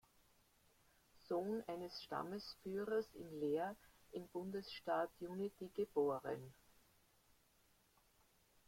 Sohn 1.27 1.61
eines 1.67 2.01
Stammesführers 2.01 3.05
in 3.13 3.39
Leer 3.39 3.75
im 4.13 4.25
Bundesstaat 4.29 5.11
Unity 5.19 5.69
geboren. 5.75 6.55